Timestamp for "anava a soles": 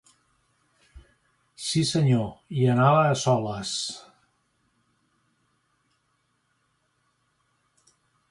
2.75-3.75